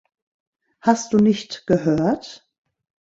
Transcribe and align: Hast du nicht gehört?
Hast 0.81 1.13
du 1.13 1.17
nicht 1.17 1.67
gehört? 1.67 2.49